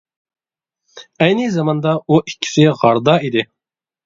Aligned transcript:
ئەينى 1.25 1.45
زاماندا 1.57 1.93
ئۇ 1.99 2.19
ئىككىسى 2.23 2.67
غاردا 2.81 3.17
ئىدى. 3.29 3.47